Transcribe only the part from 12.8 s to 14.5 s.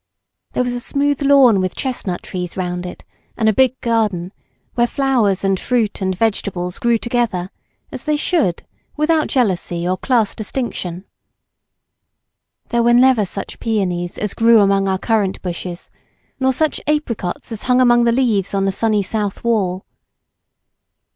never were such peonies as